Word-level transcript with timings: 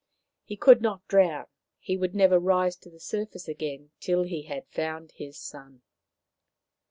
He 0.43 0.57
could 0.57 0.81
not 0.81 1.07
drown; 1.07 1.45
he 1.77 1.95
would 1.95 2.15
never 2.15 2.39
rise 2.39 2.75
to 2.77 2.89
the 2.89 2.99
surface 2.99 3.47
again 3.47 3.91
till 3.99 4.23
he 4.23 4.41
had 4.45 4.65
found 4.65 5.11
his 5.11 5.37
son. 5.37 5.83